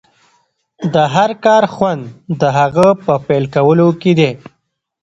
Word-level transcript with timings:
د 0.93 0.95
هر 1.15 1.31
کار 1.45 1.63
خوند 1.75 2.03
د 2.41 2.43
هغه 2.59 2.87
په 3.05 3.13
پيل 3.27 3.45
کولو 3.55 3.87
کې 4.01 4.11
دی. 4.19 4.31